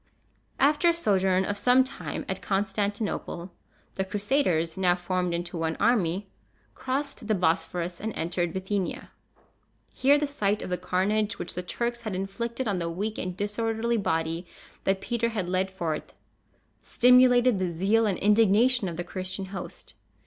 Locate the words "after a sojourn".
0.59-1.45